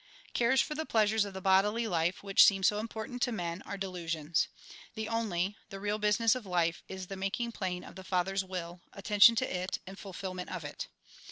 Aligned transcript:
Cares 0.33 0.59
for 0.59 0.73
the 0.73 0.83
pleasures 0.83 1.25
of 1.25 1.35
the 1.35 1.41
bodily 1.41 1.85
life, 1.85 2.23
which 2.23 2.43
seem 2.43 2.63
so 2.63 2.79
important 2.79 3.21
to 3.21 3.31
men, 3.31 3.61
are 3.67 3.77
delusions. 3.77 4.47
The 4.95 5.07
only, 5.07 5.57
the 5.69 5.79
real 5.79 5.99
business 5.99 6.33
of 6.33 6.47
life, 6.47 6.81
is 6.87 7.05
the 7.05 7.15
making 7.15 7.51
plain 7.51 7.83
of 7.83 7.95
the 7.95 8.03
Father's 8.03 8.43
will, 8.43 8.81
attention 8.93 9.35
to 9.35 9.47
it, 9.55 9.77
and 9.85 9.99
fulfilment 9.99 10.49
of 10.49 10.63
it. 10.65 10.87